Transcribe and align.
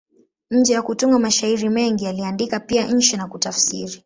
Nje 0.51 0.73
ya 0.73 0.81
kutunga 0.81 1.19
mashairi 1.19 1.69
mengi, 1.69 2.07
aliandika 2.07 2.59
pia 2.59 2.87
insha 2.87 3.17
na 3.17 3.27
kutafsiri. 3.27 3.99